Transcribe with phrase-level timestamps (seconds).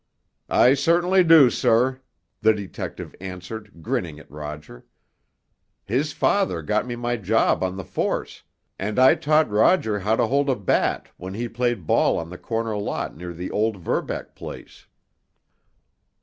[0.49, 2.01] "I certainly do, sir,"
[2.41, 4.83] the detective answered, grinning at Roger.
[5.85, 8.41] "His father got me my job on the force,
[8.79, 12.39] and I taught Roger how to hold a bat when he played ball on the
[12.39, 14.87] corner lot near the old Verbeck place."